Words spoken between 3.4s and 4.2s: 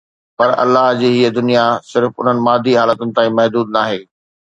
محدود ناهي